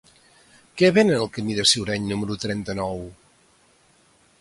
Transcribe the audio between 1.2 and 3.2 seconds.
al camí del Ciureny número trenta-nou?